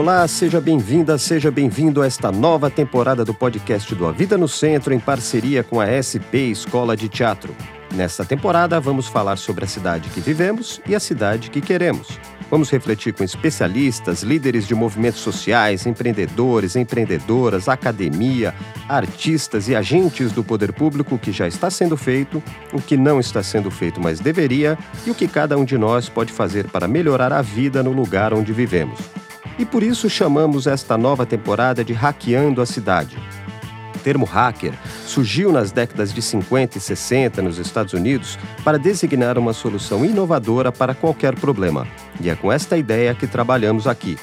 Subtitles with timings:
[0.00, 4.48] Olá, seja bem-vinda, seja bem-vindo a esta nova temporada do podcast do A Vida no
[4.48, 7.54] Centro em parceria com a SP Escola de Teatro.
[7.94, 12.18] Nesta temporada, vamos falar sobre a cidade que vivemos e a cidade que queremos.
[12.50, 18.54] Vamos refletir com especialistas, líderes de movimentos sociais, empreendedores, empreendedoras, academia,
[18.88, 22.42] artistas e agentes do poder público o que já está sendo feito,
[22.72, 26.08] o que não está sendo feito, mas deveria, e o que cada um de nós
[26.08, 28.98] pode fazer para melhorar a vida no lugar onde vivemos.
[29.60, 33.18] E por isso chamamos esta nova temporada de Hackeando a Cidade.
[33.94, 34.72] O termo hacker
[35.04, 40.72] surgiu nas décadas de 50 e 60 nos Estados Unidos para designar uma solução inovadora
[40.72, 41.86] para qualquer problema.
[42.22, 44.16] E é com esta ideia que trabalhamos aqui.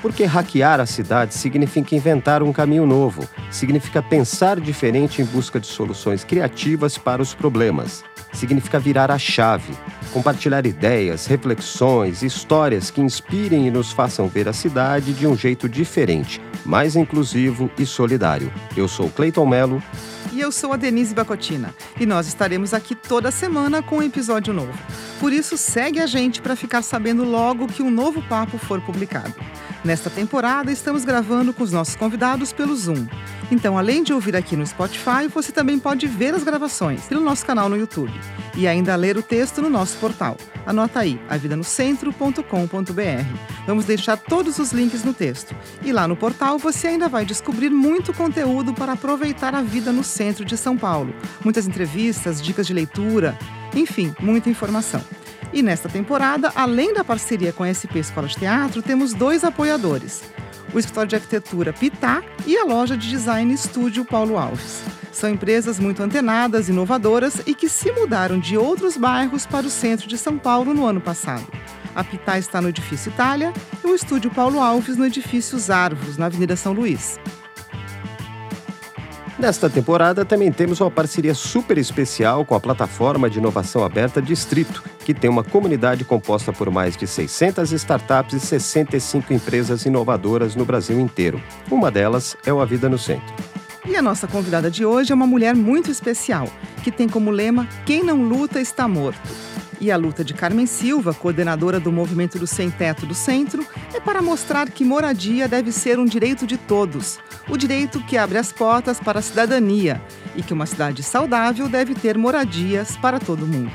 [0.00, 5.66] Porque hackear a cidade significa inventar um caminho novo, significa pensar diferente em busca de
[5.66, 8.04] soluções criativas para os problemas,
[8.34, 9.72] significa virar a chave,
[10.12, 15.68] compartilhar ideias, reflexões, histórias que inspirem e nos façam ver a cidade de um jeito
[15.68, 18.52] diferente, mais inclusivo e solidário.
[18.76, 19.82] Eu sou Cleiton Melo.
[20.32, 21.72] E eu sou a Denise Bacotina.
[21.98, 24.72] E nós estaremos aqui toda semana com um episódio novo.
[25.20, 29.34] Por isso, segue a gente para ficar sabendo logo que um novo papo for publicado.
[29.84, 33.06] Nesta temporada, estamos gravando com os nossos convidados pelo Zoom.
[33.50, 37.44] Então, além de ouvir aqui no Spotify, você também pode ver as gravações pelo nosso
[37.44, 38.12] canal no YouTube
[38.56, 40.36] e ainda ler o texto no nosso portal.
[40.66, 42.42] Anota aí, avidanocentro.com.br.
[43.66, 45.54] Vamos deixar todos os links no texto.
[45.82, 50.02] E lá no portal você ainda vai descobrir muito conteúdo para aproveitar a vida no
[50.02, 51.14] centro de São Paulo.
[51.42, 53.38] Muitas entrevistas, dicas de leitura,
[53.74, 55.02] enfim, muita informação.
[55.52, 60.22] E nesta temporada, além da parceria com a SP Escola de Teatro, temos dois apoiadores:
[60.74, 64.82] o escritório de arquitetura Pitá e a loja de design Estúdio Paulo Alves.
[65.12, 70.08] São empresas muito antenadas, inovadoras e que se mudaram de outros bairros para o centro
[70.08, 71.46] de São Paulo no ano passado.
[71.94, 73.52] A Pitá está no edifício Itália
[73.84, 77.20] e o Estúdio Paulo Alves no edifício Arvos, na Avenida São Luís.
[79.44, 84.82] Nesta temporada também temos uma parceria super especial com a plataforma de inovação aberta Distrito,
[85.04, 90.64] que tem uma comunidade composta por mais de 600 startups e 65 empresas inovadoras no
[90.64, 91.38] Brasil inteiro.
[91.70, 93.34] Uma delas é o A Vida no Centro.
[93.84, 96.48] E a nossa convidada de hoje é uma mulher muito especial,
[96.82, 99.20] que tem como lema Quem não luta está morto.
[99.80, 104.00] E a luta de Carmen Silva, coordenadora do movimento do Sem Teto do Centro, é
[104.00, 107.18] para mostrar que moradia deve ser um direito de todos,
[107.48, 110.00] o direito que abre as portas para a cidadania
[110.36, 113.72] e que uma cidade saudável deve ter moradias para todo mundo.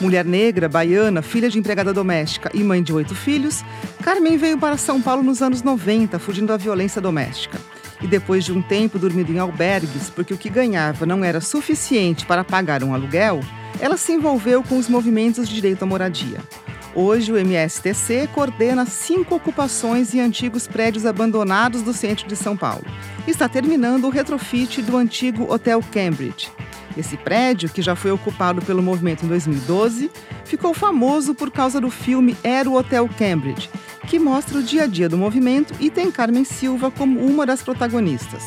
[0.00, 3.62] Mulher negra, baiana, filha de empregada doméstica e mãe de oito filhos,
[4.02, 7.58] Carmen veio para São Paulo nos anos 90, fugindo da violência doméstica.
[8.00, 12.24] E depois de um tempo dormindo em albergues, porque o que ganhava não era suficiente
[12.24, 13.40] para pagar um aluguel,
[13.80, 16.38] ela se envolveu com os movimentos de direito à moradia.
[16.94, 22.84] Hoje, o MSTC coordena cinco ocupações em antigos prédios abandonados do centro de São Paulo.
[23.26, 26.50] Está terminando o retrofit do antigo Hotel Cambridge.
[26.96, 30.10] Esse prédio, que já foi ocupado pelo movimento em 2012,
[30.44, 33.70] ficou famoso por causa do filme Era o Hotel Cambridge,
[34.08, 37.62] que mostra o dia a dia do movimento e tem Carmen Silva como uma das
[37.62, 38.42] protagonistas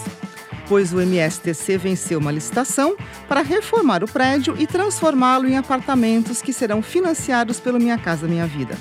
[0.68, 2.96] pois o MSTC venceu uma licitação
[3.28, 8.48] para reformar o prédio e transformá-lo em apartamentos que serão financiados pelo Minha Casa Minha
[8.48, 8.78] Vida.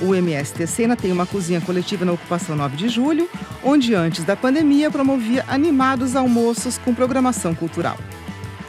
[0.00, 3.28] O MSTC ainda tem uma cozinha coletiva na ocupação 9 de julho,
[3.64, 7.98] onde antes da pandemia promovia animados almoços com programação cultural.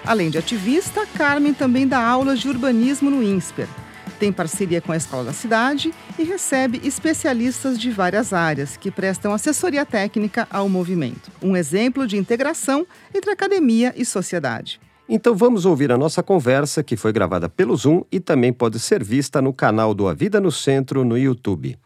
[0.06, 3.68] Além de ativista, Carmen também dá aulas de urbanismo no INSPER,
[4.20, 9.34] tem parceria com a Escola da Cidade e recebe especialistas de várias áreas que prestam
[9.34, 11.32] assessoria técnica ao movimento.
[11.42, 12.86] Um exemplo de integração
[13.16, 14.80] entre academia e sociedade.
[15.08, 19.04] Então vamos ouvir a nossa conversa, que foi gravada pelo Zoom e também pode ser
[19.04, 21.80] vista no canal do A Vida no Centro no YouTube.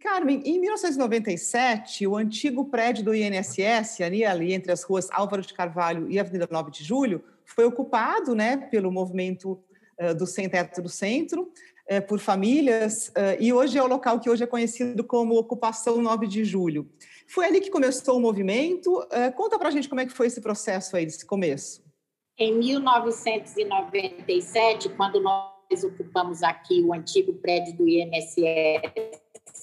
[0.00, 5.52] Carmen, em 1997, o antigo prédio do INSS, ali, ali entre as ruas Álvaro de
[5.52, 9.58] Carvalho e Avenida 9 de Julho, foi ocupado né, pelo movimento
[10.16, 11.52] do Sem Teto do Centro,
[11.86, 16.00] eh, por famílias, eh, e hoje é o local que hoje é conhecido como Ocupação
[16.00, 16.88] 9 de Julho.
[17.26, 19.06] Foi ali que começou o movimento.
[19.36, 21.82] Conta para a gente como é que foi esse processo aí, esse começo.
[22.38, 29.20] Em 1997, quando nós ocupamos aqui o antigo prédio do INSS,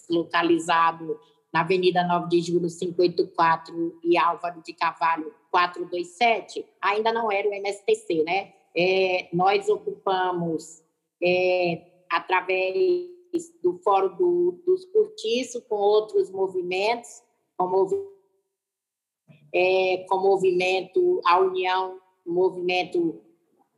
[0.10, 1.20] localizado
[1.54, 7.54] na Avenida 9 de Julho 584 e Álvaro de Carvalho 427, ainda não era o
[7.54, 8.54] MSTC, né?
[8.80, 10.82] É, nós ocupamos,
[11.22, 13.10] é, através
[13.62, 17.22] do Fórum do, dos Cortiços, com outros movimentos,
[17.58, 18.14] como,
[19.54, 23.22] é, com o movimento, a União, Movimento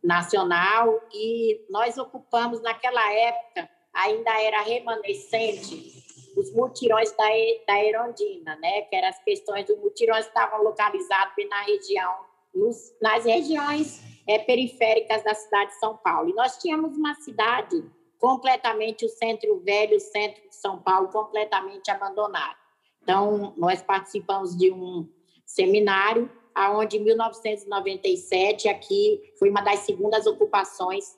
[0.03, 5.99] Nacional, e nós ocupamos, naquela época, ainda era remanescente,
[6.37, 7.25] os mutirões da,
[7.67, 8.83] da Erondina, né?
[8.83, 12.13] que eram as questões dos mutirões que estavam localizados na região,
[12.53, 16.29] nos, nas regiões é, periféricas da cidade de São Paulo.
[16.29, 17.83] E nós tínhamos uma cidade
[18.17, 22.57] completamente, o centro velho, o centro de São Paulo, completamente abandonado.
[23.01, 25.09] Então, nós participamos de um
[25.45, 31.17] seminário, aonde em 1997, aqui foi uma das segundas ocupações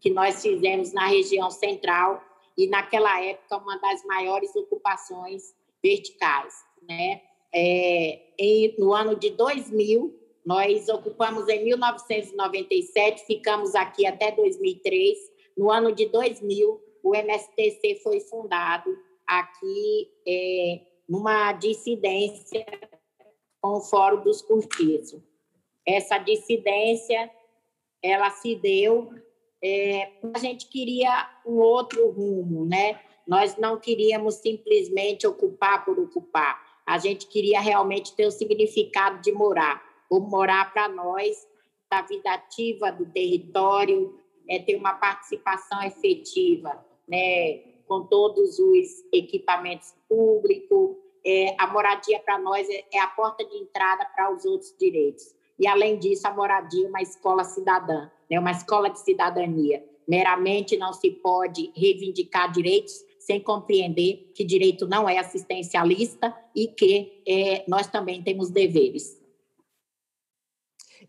[0.00, 2.20] que nós fizemos na região central,
[2.56, 6.54] e naquela época uma das maiores ocupações verticais.
[6.86, 7.22] Né?
[7.52, 10.14] É, em, no ano de 2000,
[10.44, 15.18] nós ocupamos em 1997, ficamos aqui até 2003.
[15.56, 18.90] No ano de 2000, o MSTC foi fundado
[19.26, 22.64] aqui é, numa dissidência
[23.60, 25.20] com o Fórum dos Cortiços.
[25.86, 27.30] Essa dissidência
[28.02, 29.10] ela se deu
[29.62, 32.98] é, a gente queria um outro rumo, né?
[33.26, 36.58] Nós não queríamos simplesmente ocupar por ocupar.
[36.86, 39.82] A gente queria realmente ter o significado de morar.
[40.10, 41.46] O morar para nós,
[41.88, 44.18] da vida ativa do território,
[44.48, 47.70] é ter uma participação efetiva, né?
[47.86, 50.96] Com todos os equipamentos públicos.
[51.24, 55.34] É, a moradia para nós é, é a porta de entrada para os outros direitos.
[55.58, 59.84] E, além disso, a moradia é uma escola cidadã né, uma escola de cidadania.
[60.06, 67.22] Meramente não se pode reivindicar direitos sem compreender que direito não é assistencialista e que
[67.26, 69.19] é, nós também temos deveres.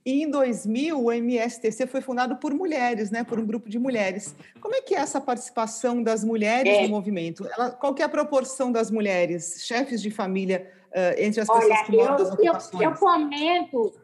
[0.05, 4.35] E em 2000, o MSTC foi fundado por mulheres, né, por um grupo de mulheres.
[4.59, 6.81] Como é que é essa participação das mulheres é.
[6.83, 7.47] no movimento?
[7.47, 11.81] Ela, qual é a proporção das mulheres, chefes de família, uh, entre as Olha, pessoas
[11.85, 12.81] que moram nas ocupações?
[12.81, 14.01] Eu, eu comento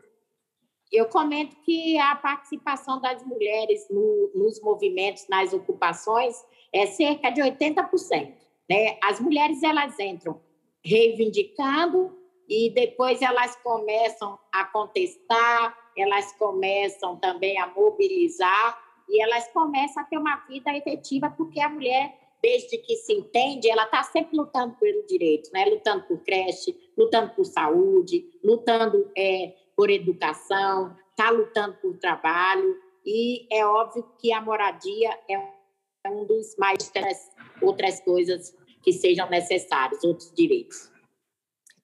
[0.91, 6.35] eu comento que a participação das mulheres no, nos movimentos, nas ocupações,
[6.71, 8.33] é cerca de 80%.
[8.69, 8.97] Né?
[9.03, 10.39] As mulheres elas entram
[10.83, 12.16] reivindicando
[12.47, 18.79] e depois elas começam a contestar, elas começam também a mobilizar
[19.09, 23.69] e elas começam a ter uma vida efetiva porque a mulher desde que se entende,
[23.69, 25.65] ela está sempre lutando pelo direito, né?
[25.65, 33.47] lutando por creche, lutando por saúde, lutando é, por educação, está lutando por trabalho, e
[33.51, 35.39] é óbvio que a moradia é
[36.09, 36.91] um dos mais
[37.61, 40.91] outras coisas que sejam necessárias, outros direitos.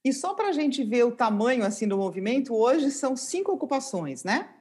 [0.06, 4.24] E só para a gente ver o tamanho assim do movimento, hoje são cinco ocupações,
[4.24, 4.54] né?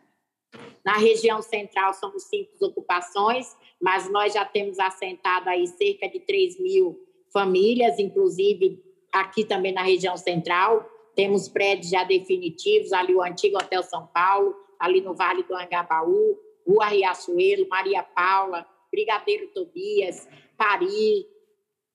[0.85, 3.47] Na região central somos cinco ocupações,
[3.81, 6.99] mas nós já temos assentado aí cerca de 3 mil
[7.33, 13.83] famílias, inclusive aqui também na região central, temos prédios já definitivos, ali o antigo Hotel
[13.83, 21.25] São Paulo, ali no Vale do Angabaú, Rua Riachuelo, Maria Paula, Brigadeiro Tobias, Paris,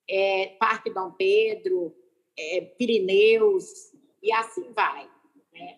[0.08, 1.94] é, Parque Dom Pedro,
[2.38, 3.92] é, Pirineus,
[4.22, 5.06] e assim vai.
[5.52, 5.76] Né?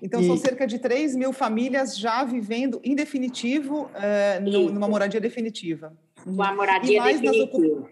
[0.00, 0.26] Então, e...
[0.26, 5.96] são cerca de 3 mil famílias já vivendo, em definitivo, uh, no, numa moradia definitiva.
[6.24, 7.80] Uma moradia definitiva.
[7.80, 7.90] Nas,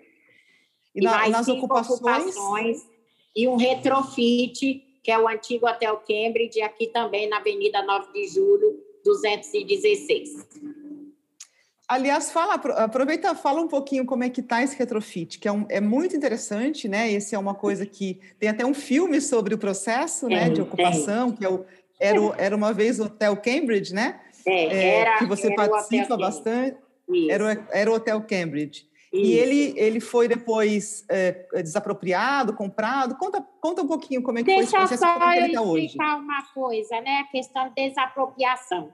[0.95, 2.01] e, na, mais nas ocupações...
[2.01, 2.95] ocupações
[3.37, 8.29] e um retrofit, que é o antigo Hotel Cambridge, aqui também na Avenida 9 de
[8.29, 10.47] Julho, 216.
[11.87, 15.67] Aliás, fala, aproveita, fala um pouquinho como é que está esse retrofit, que é, um,
[15.69, 17.13] é, muito interessante, né?
[17.13, 21.31] Esse é uma coisa que tem até um filme sobre o processo, né, de ocupação,
[21.31, 21.65] que é o,
[22.01, 24.19] era, o, era uma vez o Hotel Cambridge, né?
[24.47, 26.77] É, era, que você participa bastante.
[27.29, 28.89] Era o, era o Hotel Cambridge.
[29.13, 29.27] Isso.
[29.27, 33.15] E ele, ele foi depois é, desapropriado, comprado.
[33.17, 35.19] Conta, conta um pouquinho como é que Deixa foi esse processo.
[35.19, 37.19] Deixa eu só explicar uma coisa, né?
[37.19, 38.93] A questão de desapropriação.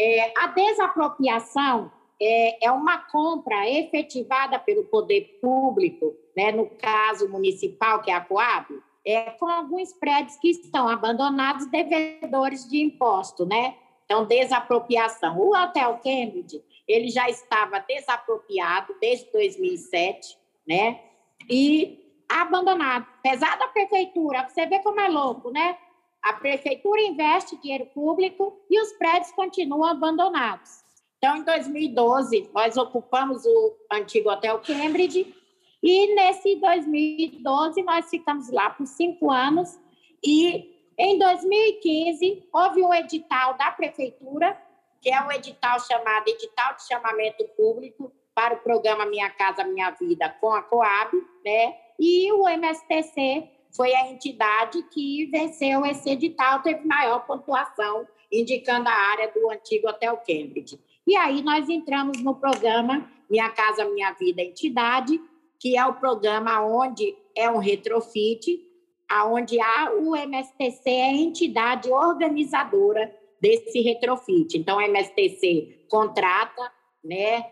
[0.00, 6.52] É, a desapropriação é, é uma compra efetivada pelo poder público, né?
[6.52, 8.66] no caso municipal, que é a Coab,
[9.04, 13.74] é, com alguns prédios que estão abandonados, devedores de imposto, né?
[14.04, 15.38] Então, desapropriação.
[15.38, 21.00] O Hotel Cambridge ele já estava desapropriado desde 2007, né?
[21.48, 23.06] E abandonado.
[23.18, 25.78] Apesar da prefeitura, você vê como é louco, né?
[26.22, 30.84] A prefeitura investe dinheiro público e os prédios continuam abandonados.
[31.18, 35.34] Então, em 2012, nós ocupamos o antigo Hotel Cambridge
[35.82, 39.78] e nesse 2012 nós ficamos lá por cinco anos
[40.24, 44.56] e em 2015 houve um edital da prefeitura
[45.00, 49.90] que é um edital chamado Edital de Chamamento Público para o programa Minha Casa Minha
[49.90, 51.10] Vida com a Coab,
[51.44, 51.74] né?
[51.98, 58.92] E o MSTC foi a entidade que venceu esse edital, teve maior pontuação, indicando a
[58.92, 60.80] área do antigo Hotel Cambridge.
[61.08, 65.20] E aí nós entramos no programa Minha Casa Minha Vida Entidade
[65.58, 68.64] que é o programa onde é um retrofit,
[69.08, 74.56] aonde a, o MSTC é a entidade organizadora desse retrofit.
[74.56, 76.72] Então, o MSTC contrata,
[77.02, 77.44] né,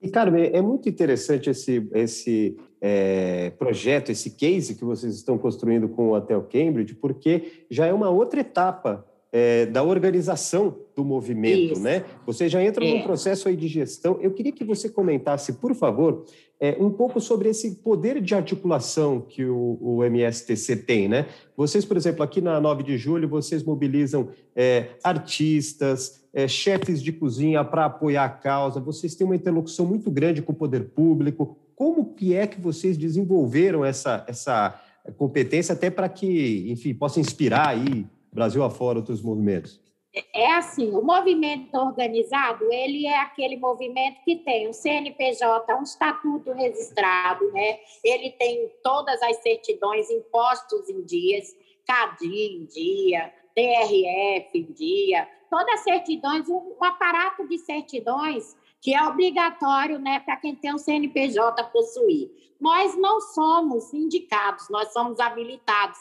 [0.00, 5.88] E, Carmen, é muito interessante esse, esse é, projeto, esse case que vocês estão construindo
[5.88, 11.72] com o Hotel Cambridge, porque já é uma outra etapa é, da organização do movimento,
[11.72, 11.82] Isso.
[11.82, 12.04] né?
[12.24, 12.94] Você já entra é.
[12.94, 14.18] num processo aí de gestão.
[14.20, 16.24] Eu queria que você comentasse, por favor,
[16.58, 21.26] é, um pouco sobre esse poder de articulação que o, o, MSTC tem, né?
[21.56, 27.12] Vocês, por exemplo, aqui na 9 de julho, vocês mobilizam é, artistas, é, chefes de
[27.12, 31.58] cozinha para apoiar a causa, vocês têm uma interlocução muito grande com o poder público.
[31.74, 34.80] Como que é que vocês desenvolveram essa, essa
[35.18, 38.06] competência até para que, enfim, possa inspirar aí
[38.36, 39.80] Brasil afora outros movimentos?
[40.32, 46.52] É assim, o movimento organizado, ele é aquele movimento que tem um CNPJ, um estatuto
[46.52, 47.78] registrado, né?
[48.04, 51.54] Ele tem todas as certidões, impostos em dias,
[51.86, 58.94] CADI em dia, TRF em dia, todas as certidões, um, um aparato de certidões que
[58.94, 62.30] é obrigatório, né, para quem tem um CNPJ possuir.
[62.60, 65.98] Nós não somos indicados, nós somos habilitados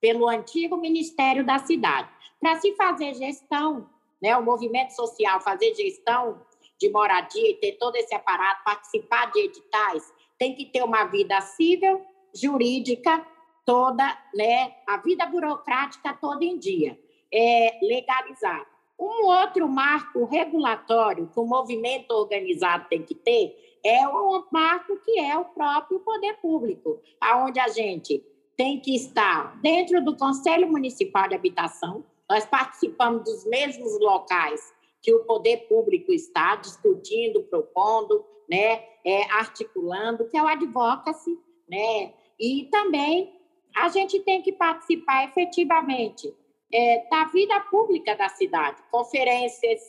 [0.00, 2.08] pelo antigo Ministério da Cidade.
[2.40, 3.88] Para se fazer gestão,
[4.20, 6.40] né, o movimento social fazer gestão
[6.78, 11.38] de moradia e ter todo esse aparato, participar de editais, tem que ter uma vida
[11.42, 12.00] civil,
[12.34, 13.26] jurídica,
[13.66, 14.04] toda,
[14.34, 16.98] né, a vida burocrática toda em dia,
[17.32, 18.66] é, legalizada.
[18.98, 25.18] Um outro marco regulatório que o movimento organizado tem que ter é o marco que
[25.18, 28.22] é o próprio poder público, aonde a gente
[28.60, 32.04] tem que estar dentro do Conselho Municipal de Habitação.
[32.28, 34.60] Nós participamos dos mesmos locais
[35.00, 41.38] que o poder público está discutindo, propondo, né, é, articulando, que é o advocacy,
[41.70, 43.34] né, e também
[43.74, 46.30] a gente tem que participar efetivamente
[46.70, 49.80] é, da vida pública da cidade, conferências,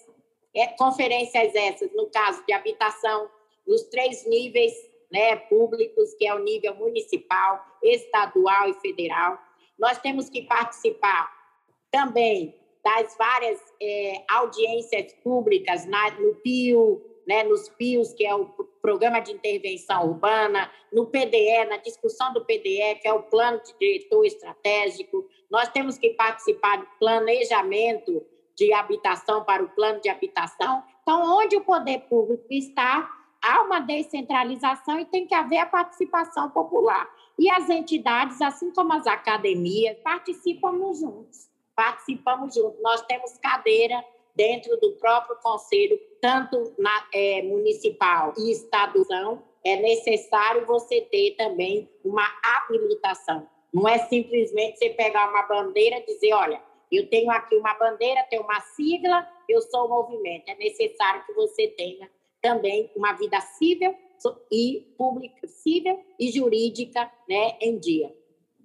[0.56, 3.30] é, conferências essas, no caso de habitação,
[3.68, 4.74] nos três níveis
[5.12, 9.38] né, públicos, que é o nível municipal, estadual e federal.
[9.78, 11.30] Nós temos que participar
[11.92, 18.46] também das várias é, audiências públicas na, no PIO, né, nos PIOs, que é o
[18.82, 23.78] Programa de Intervenção Urbana, no PDE, na discussão do PDE, que é o Plano de
[23.78, 25.28] Diretor Estratégico.
[25.50, 28.26] Nós temos que participar do planejamento
[28.56, 30.84] de habitação para o plano de habitação.
[31.02, 33.10] Então, onde o poder público está,
[33.42, 37.10] há uma descentralização e tem que haver a participação popular.
[37.40, 41.50] E as entidades, assim como as academias, participam juntos.
[41.76, 42.82] Participamos juntos.
[42.82, 44.04] Nós temos cadeira
[44.36, 49.42] dentro do próprio conselho, tanto na, é, municipal e estadual.
[49.64, 53.48] É necessário você ter também uma habilitação.
[53.74, 58.26] Não é simplesmente você pegar uma bandeira e dizer, olha, eu tenho aqui uma bandeira,
[58.30, 60.50] tenho uma sigla, eu sou o movimento.
[60.50, 62.10] É necessário que você tenha
[62.42, 63.94] também uma vida civil
[64.52, 68.14] e pública, civil e jurídica né, em dia,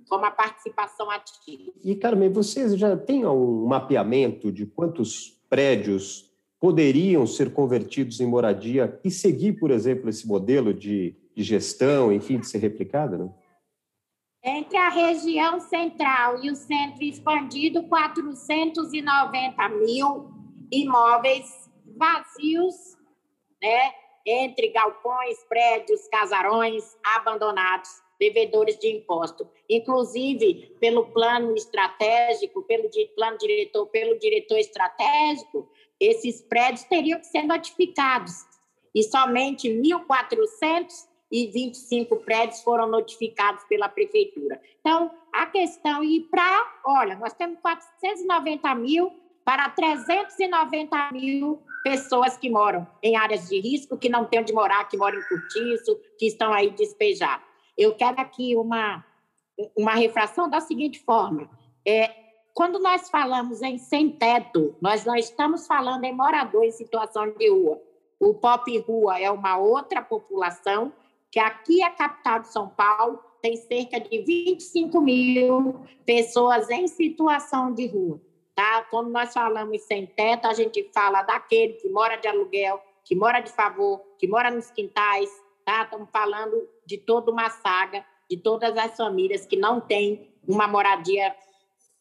[0.08, 1.72] como a participação ativa.
[1.82, 8.98] E, Carmen, vocês já têm um mapeamento de quantos prédios poderiam ser convertidos em moradia
[9.04, 13.46] e seguir, por exemplo, esse modelo de, de gestão, enfim, de ser replicado, não?
[14.42, 20.30] Entre a região central e o centro expandido, 490 mil
[20.70, 22.96] imóveis vazios
[23.62, 23.94] né,
[24.24, 29.46] entre galpões, prédios, casarões abandonados, devedores de imposto.
[29.68, 35.68] Inclusive, pelo plano estratégico, pelo plano diretor, pelo diretor estratégico,
[36.00, 38.32] esses prédios teriam que ser notificados.
[38.94, 44.60] E somente 1.425 prédios foram notificados pela prefeitura.
[44.80, 49.12] Então, a questão, e para, olha, nós temos 490 mil
[49.46, 54.88] para 390 mil pessoas que moram em áreas de risco, que não têm onde morar,
[54.88, 57.46] que moram em cortiço, que estão aí despejados.
[57.78, 59.04] Eu quero aqui uma,
[59.78, 61.48] uma refração da seguinte forma:
[61.86, 62.12] é,
[62.52, 67.48] quando nós falamos em sem teto, nós não estamos falando em morador em situação de
[67.48, 67.80] rua.
[68.18, 70.92] O pop rua é uma outra população
[71.30, 77.72] que aqui a capital de São Paulo tem cerca de 25 mil pessoas em situação
[77.72, 78.25] de rua.
[78.56, 78.86] Tá?
[78.90, 83.40] Quando nós falamos sem teto, a gente fala daquele que mora de aluguel, que mora
[83.40, 85.30] de favor, que mora nos quintais.
[85.62, 85.82] Tá?
[85.82, 91.36] Estamos falando de toda uma saga, de todas as famílias que não têm uma moradia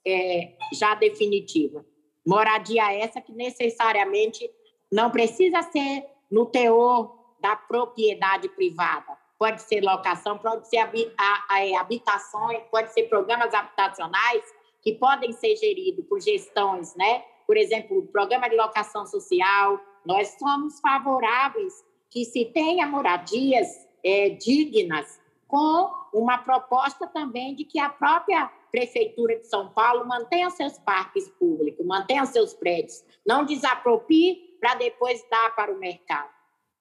[0.07, 1.85] é, já definitiva.
[2.25, 4.50] Moradia essa que necessariamente
[4.89, 9.17] não precisa ser no teor da propriedade privada.
[9.38, 14.41] Pode ser locação, pode ser é, habitações, pode ser programas habitacionais
[14.86, 17.24] que podem ser geridos por gestões, né?
[17.48, 19.80] Por exemplo, o programa de locação social.
[20.06, 23.68] Nós somos favoráveis que se tenha moradias
[24.04, 30.50] é, dignas, com uma proposta também de que a própria Prefeitura de São Paulo mantenha
[30.50, 36.30] seus parques públicos, mantenha seus prédios, não desapropie para depois dar para o mercado.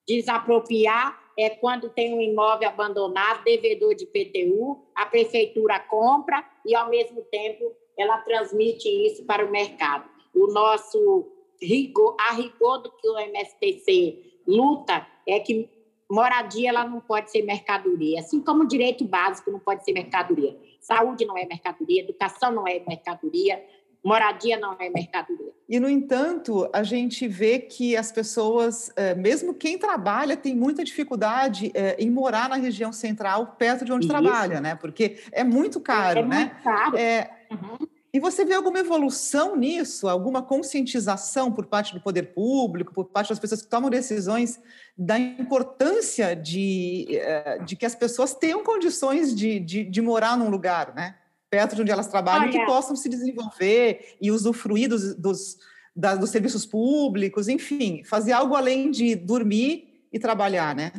[0.07, 6.91] Desapropriar é quando tem um imóvel abandonado, devedor de PTU, a prefeitura compra e, ao
[6.91, 10.09] mesmo tempo, ela transmite isso para o mercado.
[10.35, 11.27] O nosso
[11.61, 15.69] rigor, a rigor do que o MSTC luta é que
[16.11, 20.57] moradia ela não pode ser mercadoria, assim como direito básico não pode ser mercadoria.
[20.81, 23.65] Saúde não é mercadoria, educação não é mercadoria,
[24.05, 25.53] moradia não é mercadoria.
[25.67, 30.85] E, no entanto, a gente vê que as pessoas, eh, mesmo quem trabalha, tem muita
[30.85, 34.13] dificuldade eh, em morar na região central, perto de onde Isso.
[34.13, 34.75] trabalha, né?
[34.75, 36.39] Porque é muito caro, é né?
[36.39, 36.97] Muito caro.
[36.99, 37.87] É, uhum.
[38.15, 43.31] E você vê alguma evolução nisso, alguma conscientização por parte do poder público, por parte
[43.31, 44.63] das pessoas que tomam decisões,
[44.97, 50.49] da importância de, eh, de que as pessoas tenham condições de, de, de morar num
[50.49, 51.17] lugar, né?
[51.51, 55.59] Perto de onde elas trabalham, que possam se desenvolver e usufruir dos, dos,
[55.95, 60.93] da, dos serviços públicos, enfim, fazer algo além de dormir e trabalhar, né?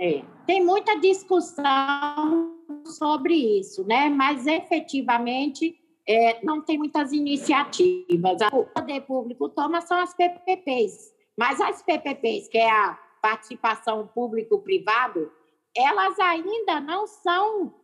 [0.00, 0.24] É.
[0.44, 2.52] Tem muita discussão
[2.84, 4.08] sobre isso, né?
[4.08, 8.40] Mas efetivamente é, não tem muitas iniciativas.
[8.52, 15.30] O poder público toma são as PPPs, mas as PPPs, que é a participação público-privado,
[15.76, 17.74] elas ainda não são,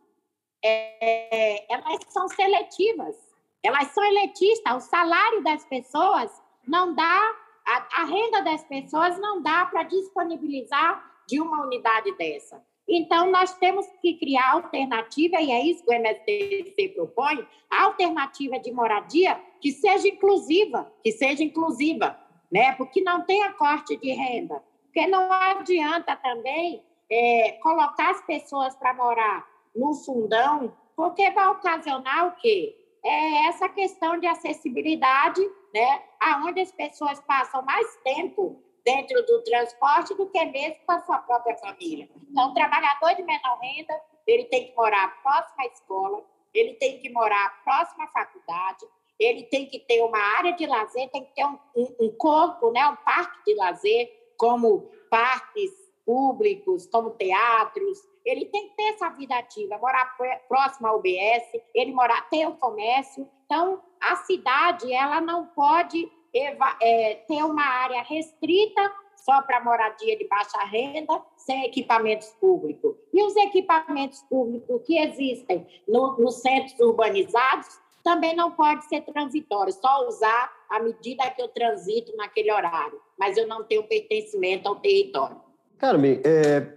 [0.63, 3.15] é, elas são seletivas,
[3.61, 4.75] elas são eletistas.
[4.75, 6.31] O salário das pessoas
[6.67, 7.35] não dá,
[7.67, 12.63] a, a renda das pessoas não dá para disponibilizar de uma unidade dessa.
[12.87, 18.71] Então, nós temos que criar alternativa, e é isso que o MSTC propõe, alternativa de
[18.71, 22.17] moradia que seja inclusiva, que seja inclusiva,
[22.51, 22.73] né?
[22.73, 24.63] porque não tenha corte de renda.
[24.83, 29.45] Porque não adianta também é, colocar as pessoas para morar
[29.75, 32.77] no fundão, porque vai ocasionar o quê?
[33.03, 35.41] É essa questão de acessibilidade,
[35.73, 36.01] né?
[36.19, 41.17] aonde as pessoas passam mais tempo dentro do transporte do que mesmo com a sua
[41.17, 42.07] própria família.
[42.29, 46.99] Então, o trabalhador de menor renda, ele tem que morar próximo à escola, ele tem
[46.99, 48.85] que morar próximo à faculdade,
[49.19, 52.71] ele tem que ter uma área de lazer, tem que ter um, um, um corpo,
[52.71, 55.71] né, um parque de lazer, como parques
[56.05, 60.15] públicos, como teatros, ele tem que ter essa vida ativa, morar
[60.47, 63.27] próximo ao UBS, ele morar, ter o comércio.
[63.45, 68.81] Então, a cidade, ela não pode é, ter uma área restrita
[69.15, 72.95] só para moradia de baixa renda, sem equipamentos públicos.
[73.11, 77.67] E os equipamentos públicos que existem no, nos centros urbanizados
[78.03, 83.35] também não pode ser transitório, só usar à medida que eu transito naquele horário, mas
[83.35, 85.37] eu não tenho pertencimento ao território.
[85.79, 86.71] Carmen, é,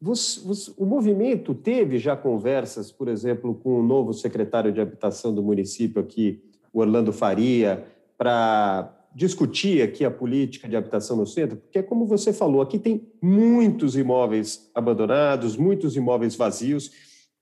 [0.00, 5.34] você, você, o movimento teve já conversas, por exemplo, com o novo secretário de habitação
[5.34, 7.86] do município aqui, o Orlando Faria,
[8.20, 12.78] para discutir aqui a política de habitação no centro, porque é como você falou, aqui
[12.78, 16.90] tem muitos imóveis abandonados, muitos imóveis vazios,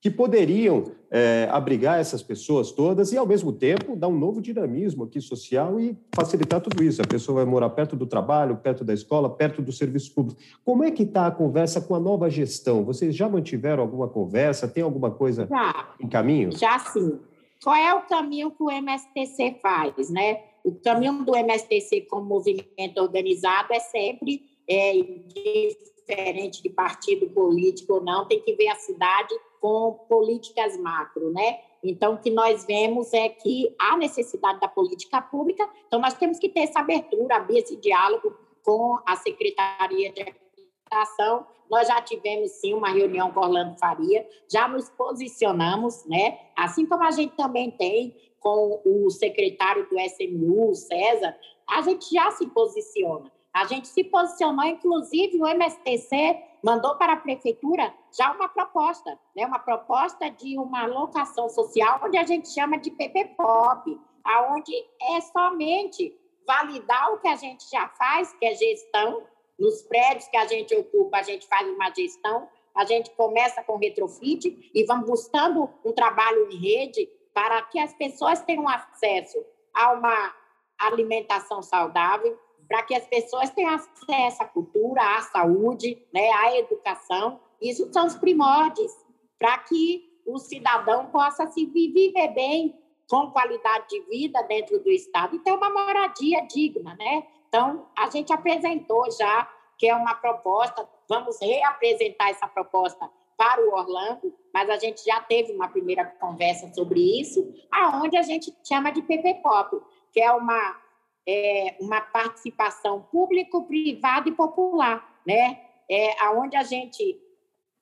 [0.00, 5.02] que poderiam é, abrigar essas pessoas todas e, ao mesmo tempo, dar um novo dinamismo
[5.02, 7.02] aqui social e facilitar tudo isso.
[7.02, 10.40] A pessoa vai morar perto do trabalho, perto da escola, perto do serviço público.
[10.64, 12.84] Como é que está a conversa com a nova gestão?
[12.84, 14.68] Vocês já mantiveram alguma conversa?
[14.68, 16.56] Tem alguma coisa já, em caminho?
[16.56, 17.18] Já sim.
[17.60, 20.38] Qual é o caminho que o MSTC faz, né?
[20.68, 28.04] O caminho do MSTC como movimento organizado é sempre é, diferente de partido político ou
[28.04, 31.60] não, tem que ver a cidade com políticas macro, né?
[31.82, 36.38] Então, o que nós vemos é que há necessidade da política pública, então nós temos
[36.38, 41.46] que ter essa abertura, abrir esse diálogo com a Secretaria de Habitação.
[41.70, 46.38] Nós já tivemos, sim, uma reunião com Orlando Faria, já nos posicionamos, né?
[46.54, 51.36] Assim como a gente também tem com o secretário do SMU, César,
[51.68, 53.30] a gente já se posiciona.
[53.52, 59.46] A gente se posicionou, inclusive o MSTC mandou para a prefeitura já uma proposta, né?
[59.46, 64.72] uma proposta de uma locação social, onde a gente chama de PPPOP, aonde
[65.10, 69.22] é somente validar o que a gente já faz, que é gestão,
[69.58, 73.76] nos prédios que a gente ocupa, a gente faz uma gestão, a gente começa com
[73.76, 79.38] retrofit e vamos buscando um trabalho em rede para que as pessoas tenham acesso
[79.72, 80.34] a uma
[80.76, 87.38] alimentação saudável, para que as pessoas tenham acesso à cultura, à saúde, né, à educação.
[87.62, 88.92] Isso são os primórdios
[89.38, 92.76] para que o cidadão possa se viver bem,
[93.08, 97.24] com qualidade de vida dentro do Estado e ter uma moradia digna, né?
[97.48, 99.48] Então, a gente apresentou já
[99.78, 105.20] que é uma proposta, vamos reapresentar essa proposta para o Orlando, mas a gente já
[105.20, 109.80] teve uma primeira conversa sobre isso, aonde a gente chama de PPPOP,
[110.12, 110.76] que é uma,
[111.24, 115.60] é, uma participação público-privada e popular, né?
[115.88, 117.18] É, aonde a gente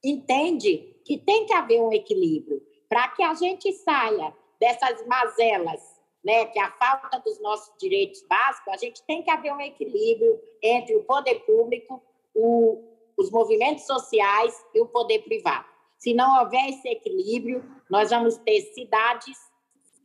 [0.04, 6.44] entende que tem que haver um equilíbrio para que a gente saia dessas mazelas, né,
[6.46, 10.94] que a falta dos nossos direitos básicos, a gente tem que haver um equilíbrio entre
[10.96, 12.02] o poder público,
[12.34, 15.66] o, os movimentos sociais e o poder privado.
[15.98, 19.36] Se não houver esse equilíbrio, nós vamos ter cidades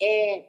[0.02, 0.45] é,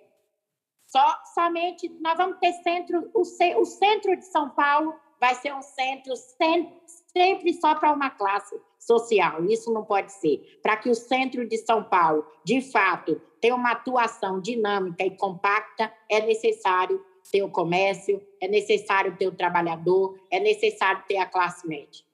[0.87, 5.63] só, somente nós vamos ter centro, o, o centro de São Paulo vai ser um
[5.63, 9.45] centro sempre só para uma classe social.
[9.47, 10.59] Isso não pode ser.
[10.63, 15.93] Para que o centro de São Paulo, de fato, tenha uma atuação dinâmica e compacta,
[16.11, 21.67] é necessário ter o comércio, é necessário ter o trabalhador, é necessário ter a classe
[21.67, 22.05] média.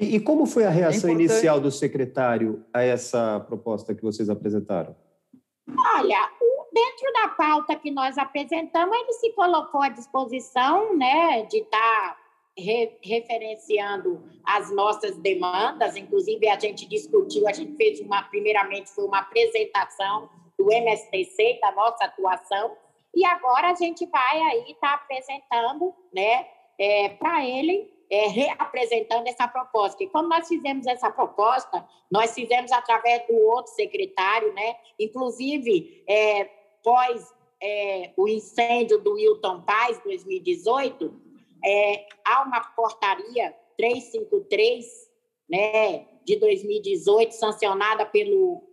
[0.00, 4.30] E, e como foi a reação é inicial do secretário a essa proposta que vocês
[4.30, 4.96] apresentaram?
[5.68, 6.30] Olha,
[6.72, 12.16] dentro da pauta que nós apresentamos, ele se colocou à disposição né, de estar tá
[12.56, 19.04] re, referenciando as nossas demandas, inclusive a gente discutiu, a gente fez uma, primeiramente foi
[19.04, 22.74] uma apresentação do MSTC, da nossa atuação,
[23.14, 26.46] e agora a gente vai aí estar tá apresentando né,
[26.78, 30.02] é, para ele é, reapresentando essa proposta.
[30.02, 34.76] E como nós fizemos essa proposta, nós fizemos através do outro secretário, né?
[34.98, 36.44] Inclusive, é,
[36.82, 41.14] pós é, o incêndio do Wilton Paz, 2018,
[41.64, 44.84] é, há uma portaria 353,
[45.48, 48.66] né, de 2018, sancionada pelo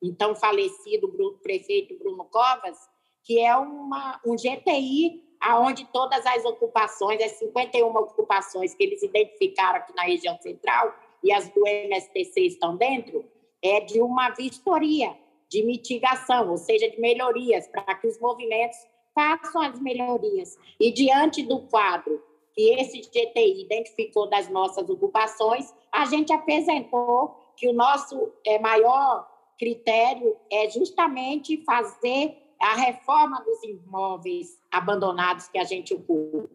[0.00, 1.08] então falecido
[1.42, 2.78] prefeito Bruno Covas,
[3.24, 9.78] que é uma, um GTI aonde todas as ocupações, as 51 ocupações que eles identificaram
[9.78, 13.24] aqui na região central e as do MSTC estão dentro,
[13.62, 15.16] é de uma vistoria
[15.48, 18.76] de mitigação, ou seja, de melhorias, para que os movimentos
[19.14, 20.58] façam as melhorias.
[20.78, 22.22] E diante do quadro
[22.54, 29.28] que esse GTI identificou das nossas ocupações, a gente apresentou que o nosso é, maior
[29.58, 36.48] critério é justamente fazer a reforma dos imóveis abandonados que a gente ocupa,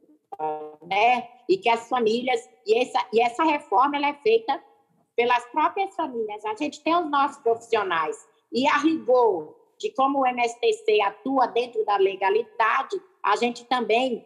[0.81, 1.29] né?
[1.47, 4.61] E que as famílias e essa e essa reforma ela é feita
[5.15, 6.43] pelas próprias famílias.
[6.45, 8.17] A gente tem os nossos profissionais
[8.51, 14.25] e a rigor de como o MSTC atua dentro da legalidade, a gente também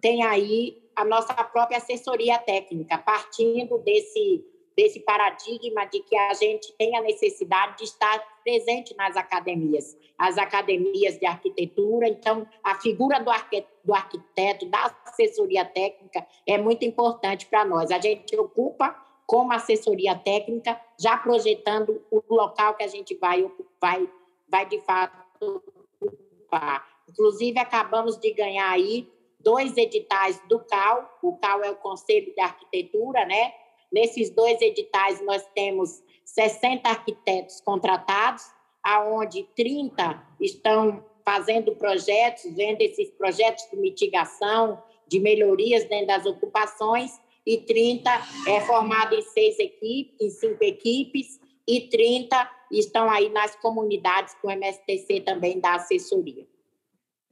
[0.00, 4.44] tem aí a nossa própria assessoria técnica, partindo desse,
[4.76, 10.38] desse paradigma de que a gente tem a necessidade de estar presente nas academias, as
[10.38, 12.06] academias de arquitetura.
[12.06, 17.90] Então, a figura do, arquiteto, do arquiteto, da assessoria técnica, é muito importante para nós.
[17.90, 18.94] A gente ocupa
[19.26, 24.08] como assessoria técnica, já projetando o local que a gente vai, vai,
[24.48, 25.60] vai de fato
[26.00, 26.86] ocupar.
[27.08, 32.40] Inclusive, acabamos de ganhar aí dois editais do CAL, o CAL é o Conselho de
[32.40, 33.52] Arquitetura, né?
[33.92, 38.44] Nesses dois editais nós temos 60 arquitetos contratados,
[38.82, 47.12] aonde 30 estão fazendo projetos, vendo esses projetos de mitigação, de melhorias dentro das ocupações,
[47.46, 48.10] e 30
[48.48, 54.46] é formado em seis equipes, em cinco equipes, e 30 estão aí nas comunidades que
[54.46, 56.46] o MSTC também dá assessoria.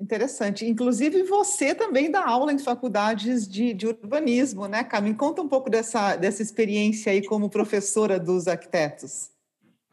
[0.05, 0.67] Interessante.
[0.67, 5.14] Inclusive, você também dá aula em faculdades de, de urbanismo, né, Carmen?
[5.14, 9.31] Conta um pouco dessa, dessa experiência aí como professora dos arquitetos.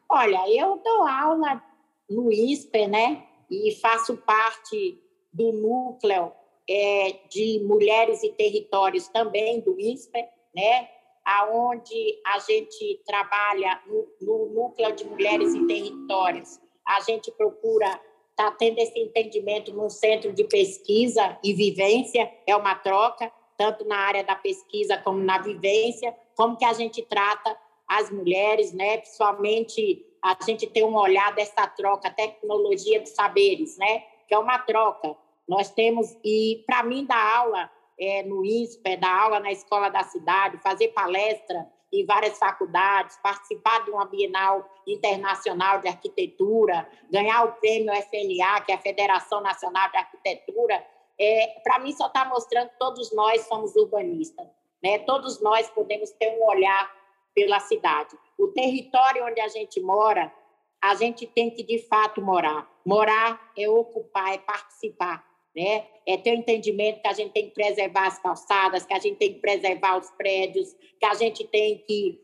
[0.09, 1.63] Olha, eu dou aula
[2.09, 3.23] no ISPE, né?
[3.49, 6.33] E faço parte do núcleo
[6.69, 10.89] é, de mulheres e territórios também do ISPE, né?
[11.23, 16.59] aonde a gente trabalha no, no núcleo de mulheres e territórios.
[16.85, 17.97] A gente procura
[18.31, 23.31] estar tá tendo esse entendimento num centro de pesquisa e vivência, é uma troca.
[23.57, 27.55] tanto na área da pesquisa como na vivência, como que a gente trata
[27.87, 28.97] as mulheres, né?
[28.97, 34.03] Principalmente a gente tem um olhar dessa troca, tecnologia de saberes, né?
[34.27, 35.15] Que é uma troca.
[35.47, 40.03] Nós temos, e para mim, dar aula é, no INSPE, dar aula na escola da
[40.03, 47.53] cidade, fazer palestra em várias faculdades, participar de uma Bienal Internacional de Arquitetura, ganhar o
[47.53, 50.85] prêmio FNA, que é a Federação Nacional de Arquitetura,
[51.19, 54.47] é, para mim só está mostrando que todos nós somos urbanistas.
[54.81, 54.99] Né?
[54.99, 56.91] Todos nós podemos ter um olhar
[57.35, 58.17] pela cidade.
[58.37, 60.33] O território onde a gente mora,
[60.81, 62.67] a gente tem que, de fato, morar.
[62.85, 65.23] Morar é ocupar, é participar.
[65.55, 65.85] Né?
[66.07, 69.17] É ter o entendimento que a gente tem que preservar as calçadas, que a gente
[69.17, 72.19] tem que preservar os prédios, que a gente tem que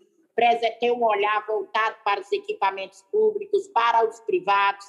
[0.80, 4.86] ter um olhar voltado para os equipamentos públicos, para os privados.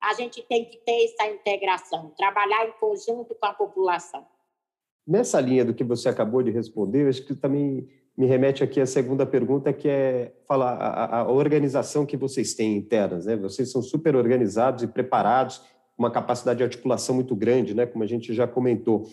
[0.00, 4.26] A gente tem que ter essa integração, trabalhar em conjunto com a população.
[5.06, 8.86] Nessa linha do que você acabou de responder, acho que também me remete aqui à
[8.86, 13.26] segunda pergunta, que é falar a, a organização que vocês têm internas.
[13.26, 13.36] Né?
[13.36, 15.62] Vocês são super organizados e preparados,
[15.98, 17.84] uma capacidade de articulação muito grande, né?
[17.84, 19.10] como a gente já comentou.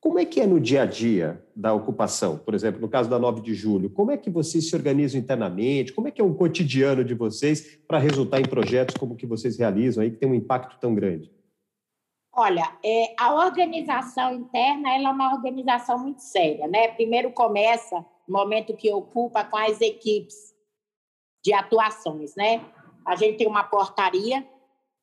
[0.00, 2.38] Como é que é no dia a dia da ocupação?
[2.38, 5.92] Por exemplo, no caso da 9 de julho, como é que vocês se organizam internamente?
[5.92, 9.58] Como é que é um cotidiano de vocês para resultar em projetos como que vocês
[9.58, 11.32] realizam aí, que tem um impacto tão grande?
[12.32, 16.68] Olha, é, a organização interna ela é uma organização muito séria.
[16.68, 16.88] Né?
[16.88, 20.54] Primeiro começa momento que ocupa com as equipes
[21.42, 22.64] de atuações, né?
[23.04, 24.46] A gente tem uma portaria,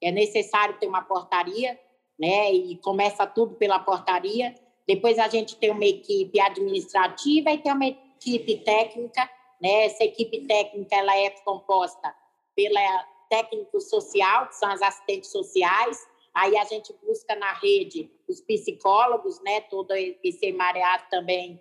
[0.05, 1.79] é necessário ter uma portaria,
[2.17, 2.53] né?
[2.53, 4.53] E começa tudo pela portaria.
[4.87, 9.27] Depois a gente tem uma equipe administrativa e tem uma equipe técnica,
[9.59, 9.85] né?
[9.85, 12.15] Essa equipe técnica ela é composta
[12.55, 12.79] pela
[13.27, 15.97] técnico social, que são as assistentes sociais.
[16.35, 19.61] Aí a gente busca na rede os psicólogos, né?
[19.61, 21.59] Todo esse mareado também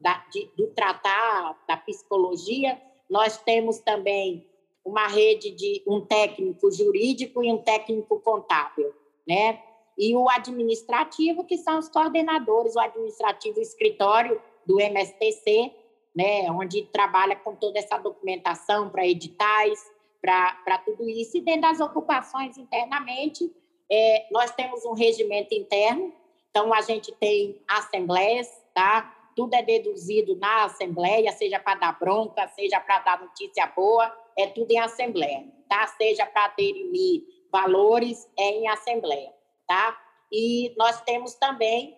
[0.00, 2.80] da, de, do tratar da psicologia.
[3.08, 4.46] Nós temos também
[4.84, 8.92] uma rede de um técnico jurídico e um técnico contábil,
[9.26, 9.62] né?
[9.98, 15.72] E o administrativo, que são os coordenadores, o administrativo escritório do MSTC,
[16.14, 19.78] né, onde trabalha com toda essa documentação para editais,
[20.20, 21.36] para tudo isso.
[21.36, 23.52] E dentro das ocupações internamente,
[23.90, 26.12] é, nós temos um regimento interno,
[26.50, 29.20] então a gente tem assembleias, tá?
[29.34, 34.46] tudo é deduzido na Assembleia, seja para dar bronca, seja para dar notícia boa, é
[34.46, 35.86] tudo em Assembleia, tá?
[35.86, 39.32] Seja para definir valores, é em Assembleia,
[39.66, 39.98] tá?
[40.32, 41.96] E nós temos também,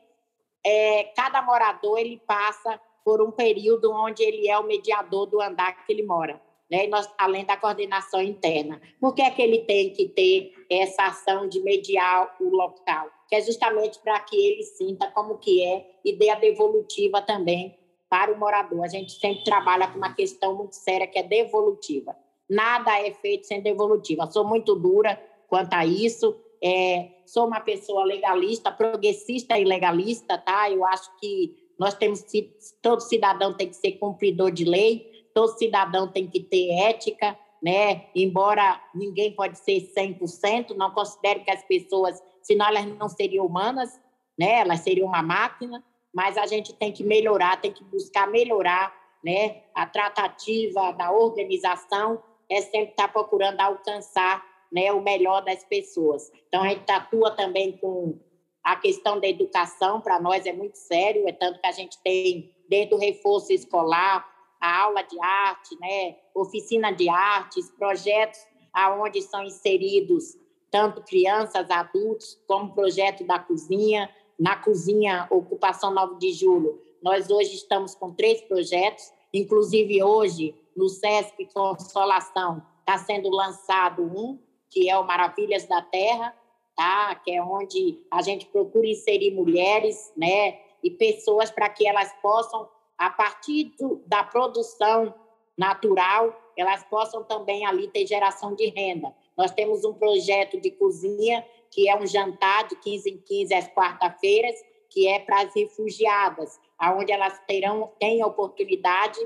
[0.65, 5.85] é, cada morador, ele passa por um período onde ele é o mediador do andar
[5.85, 6.41] que ele mora,
[6.71, 6.87] né?
[6.87, 8.81] Nós, além da coordenação interna.
[9.01, 13.11] Por que é que ele tem que ter essa ação de mediar o local?
[13.33, 17.79] que é justamente para que ele sinta como que é e dê a devolutiva também
[18.07, 18.85] para o morador.
[18.85, 22.15] A gente sempre trabalha com uma questão muito séria que é devolutiva.
[22.53, 24.31] Nada é feito sem devolutiva.
[24.31, 26.37] Sou muito dura quanto a isso.
[26.63, 30.71] É, sou uma pessoa legalista, progressista e legalista, tá?
[30.71, 32.23] Eu acho que nós temos
[32.83, 38.09] todo cidadão tem que ser cumpridor de lei, todo cidadão tem que ter ética, né?
[38.15, 43.99] Embora ninguém pode ser 100%, não considero que as pessoas senão elas não seriam humanas,
[44.39, 44.61] né?
[44.61, 45.83] Elas seriam uma máquina,
[46.15, 49.63] mas a gente tem que melhorar, tem que buscar melhorar, né?
[49.75, 56.31] A tratativa da organização é sempre estar tá procurando alcançar, né, o melhor das pessoas.
[56.49, 58.19] Então a gente atua também com
[58.63, 62.55] a questão da educação, para nós é muito sério, é tanto que a gente tem
[62.69, 68.41] dentro do reforço escolar a aula de arte, né, oficina de artes, projetos
[68.73, 70.37] aonde são inseridos
[70.73, 74.11] tanto crianças, adultos, como projeto da cozinha.
[74.41, 80.89] Na cozinha Ocupação 9 de Julho, nós hoje estamos com três projetos, inclusive hoje, no
[80.89, 84.39] SESC Consolação, está sendo lançado um,
[84.71, 86.35] que é o Maravilhas da Terra,
[86.77, 87.15] tá?
[87.17, 90.59] que é onde a gente procura inserir mulheres né?
[90.83, 95.15] e pessoas para que elas possam, a partir do, da produção
[95.57, 99.15] natural, elas possam também ali ter geração de renda.
[99.37, 103.69] Nós temos um projeto de cozinha, que é um jantar de 15 em 15 às
[103.69, 104.55] quarta-feiras,
[104.91, 106.61] que é para as refugiadas,
[106.97, 109.19] onde elas terão têm a oportunidade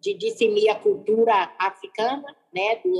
[0.00, 2.98] de disseminar a cultura africana, né, do,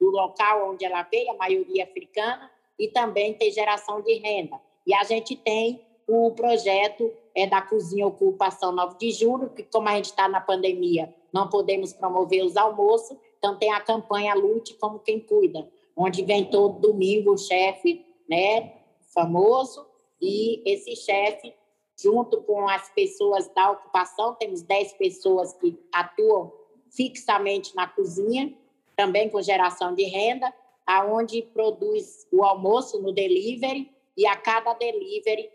[0.00, 4.60] do local onde ela veio, a maioria africana, e também ter geração de renda.
[4.86, 9.88] E a gente tem o projeto é da Cozinha Ocupação 9 de Julho, que como
[9.88, 14.74] a gente está na pandemia, não podemos promover os almoços, então tem a campanha Lute
[14.74, 18.72] como quem cuida, onde vem todo domingo o chefe, né,
[19.14, 19.86] famoso,
[20.20, 21.54] e esse chefe
[22.02, 26.52] junto com as pessoas da ocupação, temos 10 pessoas que atuam
[26.90, 28.54] fixamente na cozinha,
[28.96, 30.52] também com geração de renda,
[30.86, 35.50] aonde produz o almoço no delivery e a cada delivery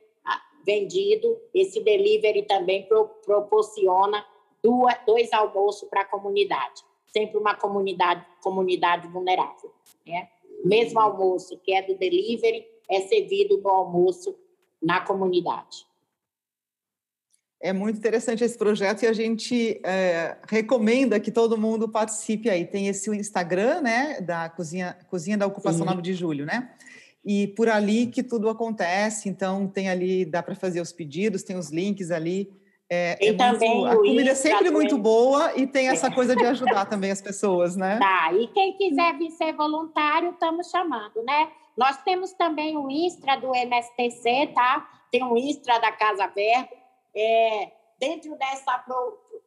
[0.65, 4.25] vendido, esse delivery também pro, proporciona
[4.63, 9.71] duas, dois almoços para a comunidade, sempre uma comunidade, comunidade vulnerável.
[10.05, 10.27] Né?
[10.63, 14.35] Mesmo almoço que é do delivery é servido no almoço
[14.81, 15.85] na comunidade.
[17.65, 22.63] É muito interessante esse projeto e a gente é, recomenda que todo mundo participe aí.
[22.63, 25.89] Tem esse Instagram, né, da Cozinha, Cozinha da Ocupação Sim.
[25.89, 26.69] 9 de Julho, né?
[27.25, 31.57] E por ali que tudo acontece, então tem ali, dá para fazer os pedidos, tem
[31.57, 32.53] os links ali.
[32.87, 36.35] É, e é também muito, a comida é sempre muito boa e tem essa coisa
[36.35, 37.97] de ajudar também as pessoas, né?
[37.97, 41.47] Tá, e quem quiser vir ser voluntário, estamos chamando, né?
[41.75, 44.87] Nós temos também o Instra do MSTC, tá?
[45.11, 46.84] Tem o Instra da Casa Verbo.
[47.15, 48.83] É, dentro dessa,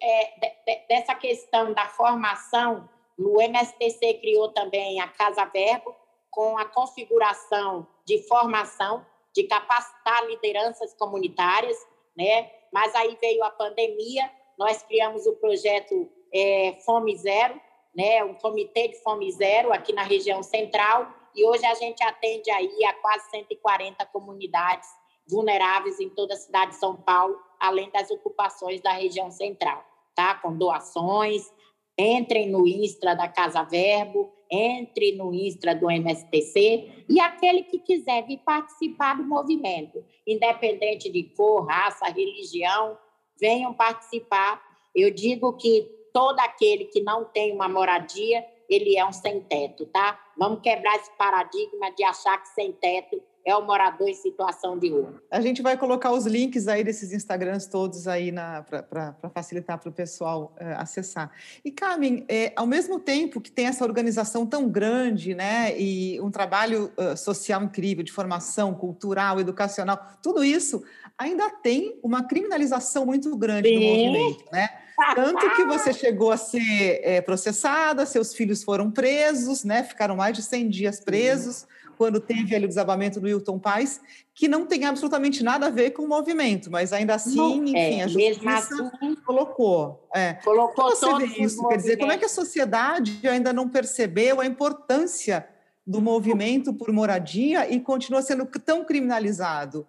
[0.00, 5.94] é, dessa questão da formação, o MSTC criou também a Casa Verbo,
[6.30, 9.04] com a configuração de formação,
[9.34, 11.76] de capacitar lideranças comunitárias,
[12.16, 12.50] né?
[12.72, 17.60] Mas aí veio a pandemia, nós criamos o projeto é, Fome Zero,
[17.94, 18.22] né?
[18.24, 22.84] Um comitê de Fome Zero aqui na região central, e hoje a gente atende aí
[22.84, 24.88] a quase 140 comunidades
[25.28, 30.34] vulneráveis em toda a cidade de São Paulo, além das ocupações da região central, tá?
[30.34, 31.50] Com doações,
[31.98, 38.24] entrem no Instra da Casa Verbo, entre no Instra do MSTC e aquele que quiser
[38.26, 42.96] vir participar do movimento, independente de cor, raça, religião,
[43.38, 44.62] venham participar.
[44.94, 49.86] Eu digo que todo aquele que não tem uma moradia, ele é um sem teto,
[49.86, 50.18] tá?
[50.36, 54.90] Vamos quebrar esse paradigma de achar que sem teto é o morador em situação de
[54.90, 55.22] rua.
[55.30, 59.92] A gente vai colocar os links aí desses Instagrams todos aí para facilitar para o
[59.92, 61.32] pessoal é, acessar.
[61.64, 66.30] E, Carmen, é, ao mesmo tempo que tem essa organização tão grande, né, e um
[66.30, 70.84] trabalho uh, social incrível, de formação cultural, educacional, tudo isso,
[71.16, 73.74] ainda tem uma criminalização muito grande Sim.
[73.76, 74.68] do movimento, né?
[75.14, 79.84] Tanto que você chegou a ser é, processada, seus filhos foram presos, né?
[79.84, 81.56] Ficaram mais de 100 dias presos.
[81.58, 84.00] Sim quando teve ali o desabamento do Wilton Paz,
[84.32, 87.76] que não tem absolutamente nada a ver com o movimento, mas ainda assim, não, enfim,
[87.76, 90.08] é, a justiça assim, colocou.
[90.14, 90.34] É.
[90.34, 91.66] Colocou como você vê isso?
[91.66, 95.48] Quer dizer, como é que a sociedade ainda não percebeu a importância
[95.84, 99.84] do movimento por moradia e continua sendo tão criminalizado?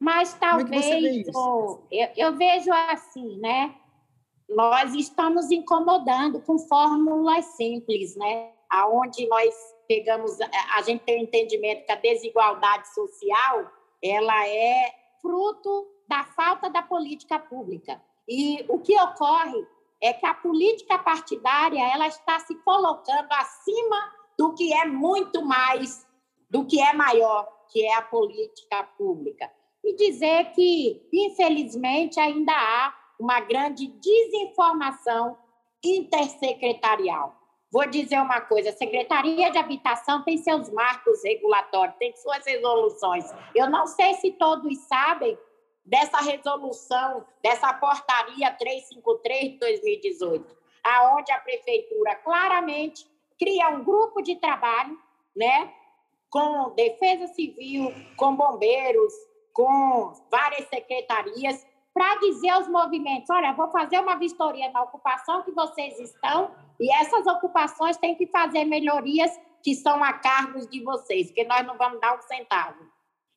[0.00, 1.22] Mas é talvez é
[1.90, 3.74] eu, eu vejo assim, né?
[4.48, 8.55] Nós estamos incomodando com fórmulas simples, né?
[8.70, 9.54] Aonde nós
[9.86, 10.38] pegamos,
[10.74, 13.70] a gente tem o um entendimento que a desigualdade social
[14.02, 18.00] ela é fruto da falta da política pública.
[18.28, 19.66] E o que ocorre
[20.00, 26.06] é que a política partidária ela está se colocando acima do que é muito mais,
[26.50, 29.50] do que é maior, que é a política pública.
[29.82, 35.38] E dizer que, infelizmente, ainda há uma grande desinformação
[35.82, 37.35] intersecretarial.
[37.70, 43.24] Vou dizer uma coisa: a Secretaria de Habitação tem seus marcos regulatórios, tem suas resoluções.
[43.54, 45.36] Eu não sei se todos sabem
[45.84, 53.06] dessa resolução, dessa portaria 353 de 2018, aonde a prefeitura claramente
[53.38, 54.98] cria um grupo de trabalho,
[55.34, 55.72] né,
[56.30, 59.12] com defesa civil, com bombeiros,
[59.52, 65.52] com várias secretarias, para dizer aos movimentos: olha, vou fazer uma vistoria na ocupação que
[65.52, 69.30] vocês estão e essas ocupações têm que fazer melhorias
[69.62, 72.84] que são a cargos de vocês, porque nós não vamos dar um centavo.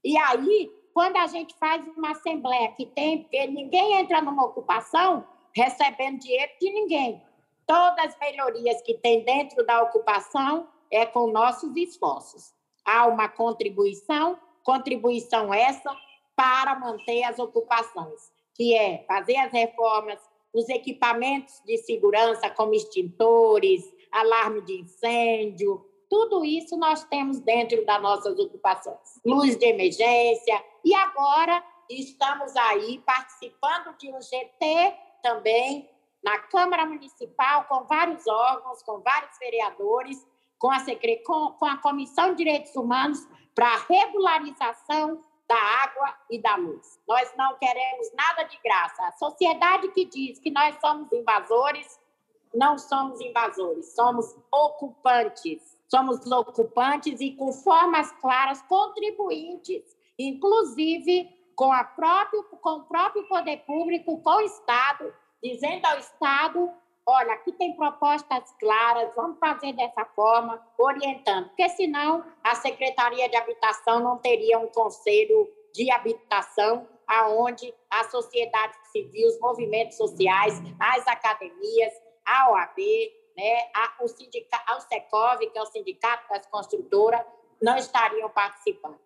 [0.03, 5.25] E aí, quando a gente faz uma assembleia que tem, porque ninguém entra numa ocupação
[5.55, 7.23] recebendo dinheiro de ninguém.
[7.65, 12.53] Todas as melhorias que tem dentro da ocupação é com nossos esforços.
[12.85, 15.95] Há uma contribuição, contribuição essa
[16.35, 20.19] para manter as ocupações, que é fazer as reformas,
[20.53, 28.01] os equipamentos de segurança, como extintores, alarme de incêndio, tudo isso nós temos dentro das
[28.01, 29.21] nossas ocupações.
[29.23, 30.63] Luz de emergência.
[30.83, 35.87] E agora estamos aí participando de um GT também
[36.23, 40.17] na Câmara Municipal, com vários órgãos, com vários vereadores,
[40.57, 40.83] com a,
[41.25, 43.19] com, com a Comissão de Direitos Humanos
[43.53, 46.99] para regularização da água e da luz.
[47.07, 49.07] Nós não queremos nada de graça.
[49.07, 51.99] A sociedade que diz que nós somos invasores,
[52.53, 55.77] não somos invasores, somos ocupantes.
[55.87, 59.83] Somos ocupantes e com formas claras, contribuintes,
[60.19, 65.11] inclusive com, a próprio, com o próprio poder público, com o Estado,
[65.43, 66.71] dizendo ao Estado:
[67.09, 73.35] olha, aqui tem propostas claras, vamos fazer dessa forma, orientando, porque senão a Secretaria de
[73.35, 81.07] Habitação não teria um conselho de habitação aonde a sociedade civil, os movimentos sociais, as
[81.07, 81.93] academias,
[82.23, 82.77] a OAB,
[83.35, 87.25] né, a, o, sindicato, o SECOV, que é o Sindicato das Construtoras,
[87.61, 88.99] não estariam participando.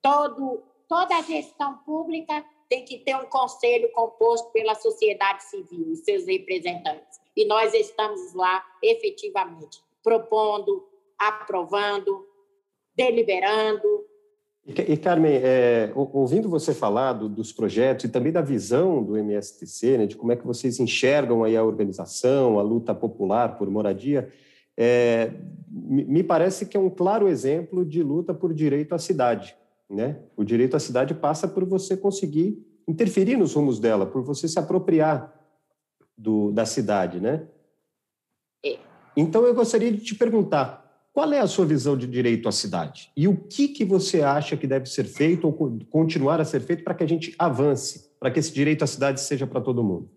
[0.00, 5.96] Todo, toda a gestão pública tem que ter um conselho composto pela sociedade civil e
[5.96, 7.20] seus representantes.
[7.36, 10.82] E nós estamos lá efetivamente propondo,
[11.18, 12.26] aprovando,
[12.96, 14.06] deliberando.
[14.64, 19.98] E, Carmen, é, ouvindo você falar do, dos projetos e também da visão do MSTC,
[19.98, 24.32] né, de como é que vocês enxergam aí a organização, a luta popular por moradia,
[24.78, 25.30] é,
[25.70, 29.54] me parece que é um claro exemplo de luta por direito à cidade.
[29.92, 30.18] Né?
[30.36, 34.58] O direito à cidade passa por você conseguir interferir nos rumos dela, por você se
[34.58, 35.32] apropriar
[36.16, 37.20] do, da cidade.
[37.20, 37.46] Né?
[38.64, 38.78] É.
[39.14, 40.82] Então, eu gostaria de te perguntar,
[41.12, 43.12] qual é a sua visão de direito à cidade?
[43.14, 45.52] E o que, que você acha que deve ser feito ou
[45.90, 49.20] continuar a ser feito para que a gente avance, para que esse direito à cidade
[49.20, 50.10] seja para todo mundo?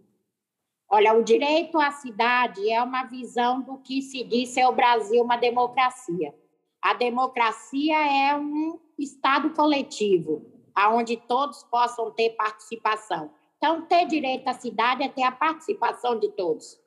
[0.90, 5.22] Olha, o direito à cidade é uma visão do que se diz ser o Brasil
[5.22, 6.34] uma democracia.
[6.82, 10.46] A democracia é um Estado coletivo,
[10.92, 13.32] onde todos possam ter participação.
[13.58, 16.80] Então, ter direito à cidade é ter a participação de todos.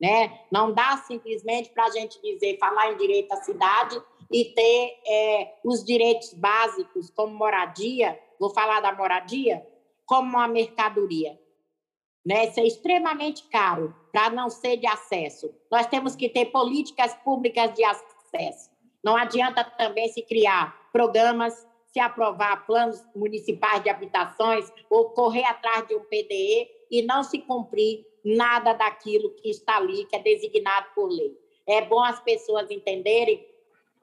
[0.00, 0.40] Né?
[0.50, 4.00] Não dá simplesmente para a gente dizer, falar em direito à cidade
[4.30, 9.66] e ter é, os direitos básicos, como moradia, vou falar da moradia,
[10.06, 11.38] como uma mercadoria
[12.28, 12.46] né?
[12.46, 15.50] Isso é extremamente caro para não ser de acesso.
[15.72, 18.70] Nós temos que ter políticas públicas de acesso.
[19.02, 25.86] Não adianta também se criar programas, se aprovar planos municipais de habitações ou correr atrás
[25.86, 30.88] de um PDE e não se cumprir nada daquilo que está ali, que é designado
[30.94, 31.36] por lei.
[31.66, 33.46] É bom as pessoas entenderem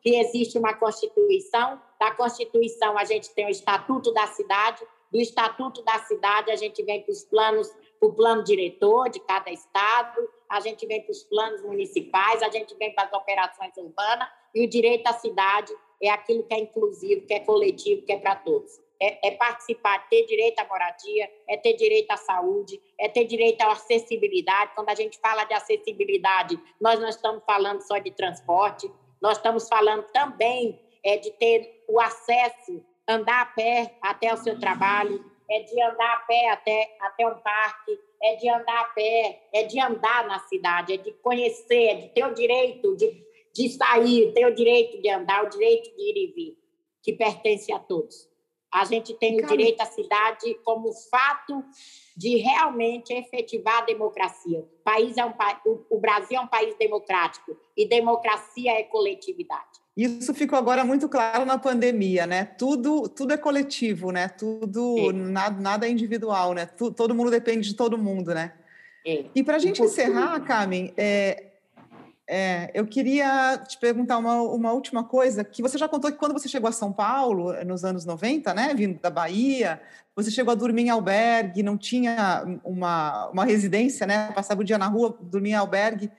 [0.01, 5.81] que existe uma Constituição, da Constituição a gente tem o Estatuto da Cidade, do Estatuto
[5.83, 10.29] da Cidade a gente vem para os planos para o plano diretor de cada estado,
[10.49, 14.65] a gente vem para os planos municipais, a gente vem para as operações urbanas, e
[14.65, 18.35] o direito à cidade é aquilo que é inclusivo, que é coletivo, que é para
[18.37, 18.79] todos.
[18.97, 23.61] É, é, participar, ter direito à moradia, é ter direito à saúde, é ter direito
[23.61, 24.71] à acessibilidade.
[24.73, 28.89] Quando a gente fala de acessibilidade, nós não estamos falando só de transporte,
[29.21, 34.57] nós estamos falando também é, de ter o acesso, andar a pé até o seu
[34.57, 39.43] trabalho, é de andar a pé até, até um parque, é de andar a pé,
[39.53, 43.25] é de andar na cidade, é de conhecer, é de ter o direito de,
[43.55, 46.57] de sair, ter o direito de andar, o direito de ir e vir,
[47.01, 48.29] que pertence a todos.
[48.71, 51.63] A gente tem o direito à cidade como fato
[52.17, 54.59] de realmente efetivar a democracia.
[54.59, 55.31] O, país é um,
[55.89, 59.79] o Brasil é um país democrático e democracia é coletividade.
[59.95, 62.43] Isso ficou agora muito claro na pandemia, né?
[62.43, 64.27] Tudo, tudo é coletivo, né?
[64.27, 66.65] Tudo, nada, nada é individual, né?
[66.65, 68.53] Todo mundo depende de todo mundo, né?
[69.07, 69.23] É.
[69.33, 71.54] E para a gente encerrar, Carmen, é,
[72.27, 76.33] é, eu queria te perguntar uma, uma última coisa, que você já contou que quando
[76.33, 79.79] você chegou a São Paulo, nos anos 90, né, vindo da Bahia,
[80.15, 84.77] você chegou a dormir em albergue, não tinha uma, uma residência, né, passava o dia
[84.77, 86.11] na rua, dormia em albergue,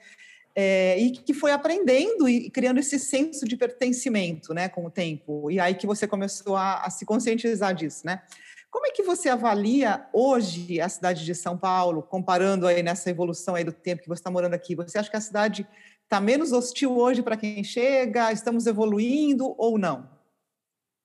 [0.54, 5.50] é, e que foi aprendendo e criando esse senso de pertencimento, né, com o tempo.
[5.50, 8.22] E aí que você começou a, a, se conscientizar disso, né?
[8.70, 13.54] Como é que você avalia hoje a cidade de São Paulo, comparando aí nessa evolução
[13.54, 14.74] aí do tempo que você está morando aqui?
[14.74, 15.66] Você acha que a cidade
[16.06, 18.32] está menos hostil hoje para quem chega?
[18.32, 20.08] Estamos evoluindo ou não?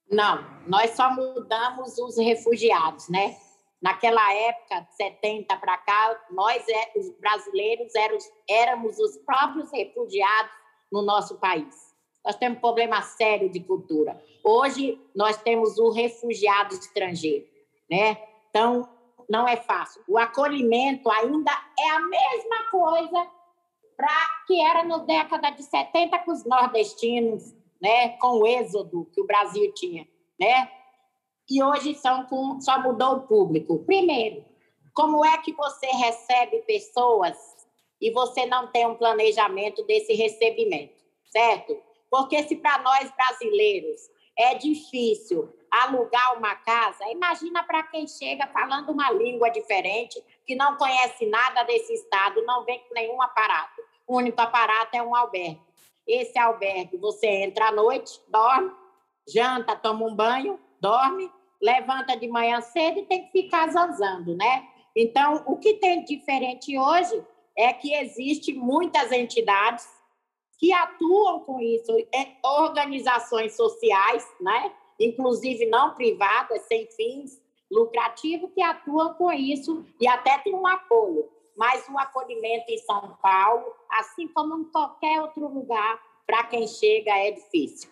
[0.09, 3.35] Não, nós só mudamos os refugiados, né?
[3.81, 7.91] Naquela época, de 70 para cá, nós, é, os brasileiros,
[8.47, 10.51] éramos, os próprios refugiados
[10.91, 11.75] no nosso país.
[12.23, 14.21] Nós temos um problema sério de cultura.
[14.43, 17.47] Hoje, nós temos o refugiado estrangeiro,
[17.89, 18.17] né?
[18.49, 18.87] Então,
[19.27, 20.03] não é fácil.
[20.07, 23.40] O acolhimento ainda é a mesma coisa
[23.95, 28.09] para que era na década de 70 com os nordestinos, né?
[28.17, 30.07] Com o êxodo que o Brasil tinha,
[30.39, 30.69] né?
[31.51, 33.79] e hoje são com, só mudou o público.
[33.79, 34.45] Primeiro,
[34.93, 37.37] como é que você recebe pessoas
[37.99, 41.77] e você não tem um planejamento desse recebimento, certo?
[42.09, 48.89] Porque se para nós brasileiros é difícil alugar uma casa, imagina para quem chega falando
[48.89, 53.81] uma língua diferente, que não conhece nada desse estado, não vem com nenhum aparato.
[54.07, 55.61] O único aparato é um albergue.
[56.07, 58.71] Esse albergue, você entra à noite, dorme,
[59.27, 61.31] janta, toma um banho, dorme,
[61.61, 64.67] levanta de manhã cedo e tem que ficar zanzando, né?
[64.95, 67.23] Então, o que tem de diferente hoje
[67.57, 69.87] é que existe muitas entidades
[70.57, 74.71] que atuam com isso, é, organizações sociais, né?
[74.99, 77.41] inclusive não privadas, sem fins
[77.71, 81.29] lucrativos, que atuam com isso e até tem um apoio.
[81.57, 87.11] Mas o acolhimento em São Paulo, assim como em qualquer outro lugar, para quem chega
[87.11, 87.89] é difícil.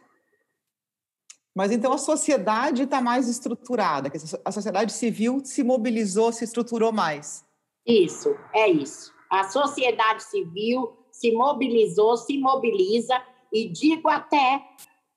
[1.55, 4.11] Mas então a sociedade está mais estruturada,
[4.45, 7.45] a sociedade civil se mobilizou, se estruturou mais.
[7.85, 9.13] Isso, é isso.
[9.29, 13.21] A sociedade civil se mobilizou, se mobiliza,
[13.51, 14.63] e digo até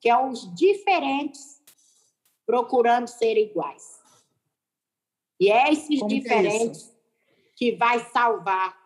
[0.00, 1.62] que é os diferentes
[2.44, 4.01] procurando ser iguais.
[5.42, 6.94] E é esses Como diferentes
[7.56, 8.78] que, é que vai salvar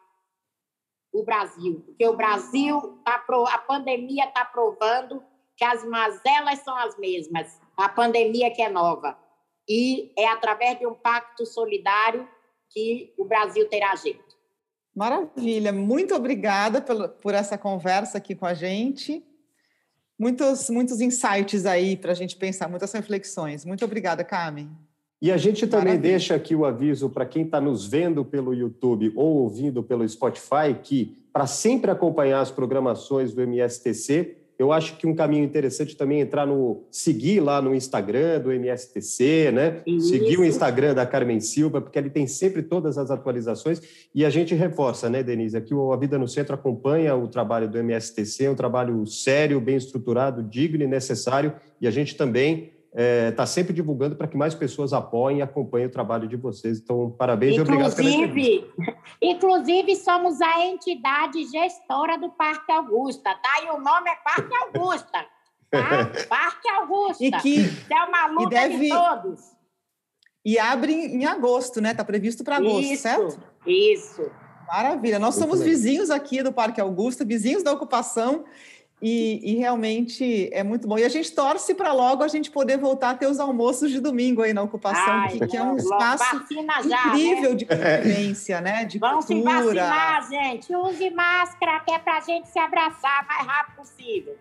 [1.12, 5.22] o Brasil, porque o Brasil, tá, a pandemia está provando
[5.54, 9.18] que as mazelas são as mesmas, a pandemia que é nova.
[9.68, 12.26] E é através de um pacto solidário
[12.70, 14.34] que o Brasil terá jeito.
[14.94, 19.22] Maravilha, muito obrigada por, por essa conversa aqui com a gente.
[20.18, 23.62] Muitos, muitos insights aí para a gente pensar, muitas reflexões.
[23.66, 24.85] Muito obrigada, Carmen.
[25.20, 26.10] E a gente também Maravilha.
[26.10, 30.74] deixa aqui o aviso para quem está nos vendo pelo YouTube ou ouvindo pelo Spotify
[30.82, 36.20] que, para sempre acompanhar as programações do MSTC, eu acho que um caminho interessante também
[36.20, 39.82] é entrar no seguir lá no Instagram do MSTC, né?
[39.86, 40.08] Isso.
[40.08, 43.80] Seguir o Instagram da Carmen Silva, porque ele tem sempre todas as atualizações
[44.14, 45.56] e a gente reforça, né, Denise?
[45.56, 49.60] Aqui o A Vida no Centro acompanha o trabalho do MSTC, é um trabalho sério,
[49.60, 54.26] bem estruturado, digno e necessário, e a gente também está é, tá sempre divulgando para
[54.26, 56.80] que mais pessoas apoiem e acompanhem o trabalho de vocês.
[56.80, 63.64] Então, parabéns inclusive, e obrigado pela Inclusive, somos a entidade gestora do Parque Augusta, tá?
[63.64, 65.26] E o nome é Parque Augusta,
[65.70, 66.10] tá?
[66.26, 67.22] Parque Augusta.
[67.22, 68.78] E que é uma luta deve...
[68.78, 69.40] de todos.
[70.42, 71.90] E abre em agosto, né?
[71.90, 73.38] Está previsto para agosto, isso, certo?
[73.66, 74.30] Isso.
[74.68, 75.18] Maravilha.
[75.18, 75.68] Nós Muito somos bem.
[75.68, 78.44] vizinhos aqui do Parque Augusta, vizinhos da ocupação.
[79.00, 80.98] E, e, realmente é muito bom.
[80.98, 84.00] E a gente torce para logo a gente poder voltar a ter os almoços de
[84.00, 86.24] domingo aí na ocupação, Ai, que, que é um espaço
[86.88, 87.56] já, incrível né?
[87.56, 88.84] de convivência, né?
[88.86, 89.60] De Vamos cultura.
[89.60, 90.74] se vacinar, gente.
[90.74, 94.36] Use máscara, que é para a gente se abraçar o mais rápido possível.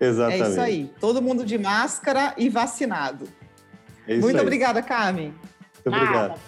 [0.00, 0.42] Exatamente.
[0.42, 0.90] É isso aí.
[0.98, 3.28] Todo mundo de máscara e vacinado.
[4.08, 4.42] É muito aí.
[4.42, 5.34] obrigada, Carmen.
[5.84, 6.40] Muito obrigado.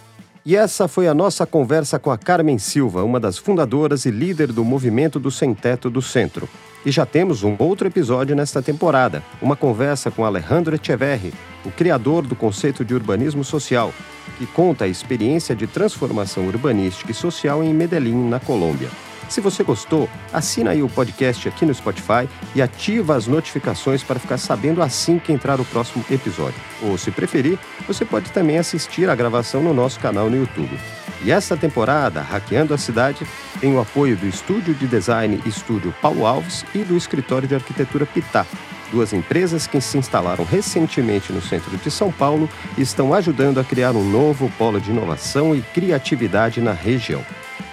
[0.49, 4.51] E essa foi a nossa conversa com a Carmen Silva, uma das fundadoras e líder
[4.51, 6.49] do movimento do Sem Teto do Centro.
[6.86, 11.34] E já temos um outro episódio nesta temporada, uma conversa com Alejandro Echeverri,
[11.66, 13.92] o criador do conceito de urbanismo social,
[14.38, 18.88] que conta a experiência de transformação urbanística e social em Medellín, na Colômbia.
[19.28, 24.18] Se você gostou, assina aí o podcast aqui no Spotify e ativa as notificações para
[24.18, 26.58] ficar sabendo assim que entrar o próximo episódio.
[26.82, 30.78] Ou, se preferir, você pode também assistir a gravação no nosso canal no YouTube.
[31.22, 33.26] E essa temporada, Hackeando a Cidade,
[33.60, 38.06] tem o apoio do Estúdio de Design Estúdio Paulo Alves e do Escritório de Arquitetura
[38.06, 38.46] Pitá,
[38.90, 42.48] duas empresas que se instalaram recentemente no centro de São Paulo
[42.78, 47.22] e estão ajudando a criar um novo polo de inovação e criatividade na região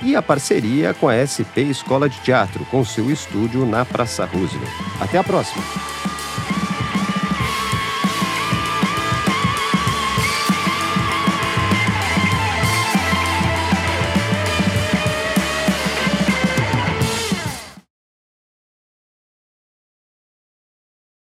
[0.01, 4.71] e a parceria com a SP Escola de Teatro, com seu estúdio na Praça Roosevelt.
[4.99, 5.63] Até a próxima!